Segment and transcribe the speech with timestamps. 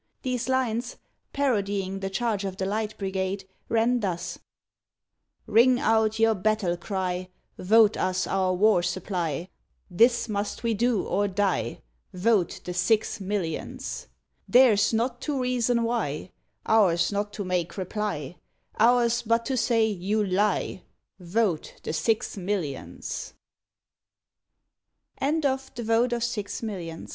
[0.23, 0.95] These lines
[1.31, 4.39] parodying 'The Charge of the Light Brigade,' ran thus:—"
[5.45, 7.29] Ring out your battle cry
[7.63, 9.47] —•Vote us our war supply,
[9.91, 11.83] This must we do or die—
[12.13, 14.07] Vote the six millions.
[14.49, 16.31] Theirs not to reason why.
[16.65, 18.37] Ours not to make reply.
[18.79, 20.81] Ours but to say, ''You lie
[21.19, 23.35] '—Vote the six millions."
[25.19, 27.09] The Charge of the Rad."